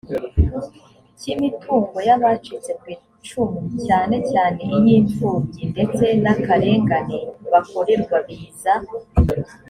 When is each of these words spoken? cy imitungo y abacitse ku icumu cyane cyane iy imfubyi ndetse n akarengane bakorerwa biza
cy 1.19 1.25
imitungo 1.33 1.97
y 2.07 2.11
abacitse 2.15 2.71
ku 2.79 2.85
icumu 2.95 3.59
cyane 3.85 4.15
cyane 4.31 4.61
iy 4.77 4.87
imfubyi 4.97 5.61
ndetse 5.71 6.05
n 6.23 6.25
akarengane 6.33 7.19
bakorerwa 7.51 8.17
biza 8.25 8.73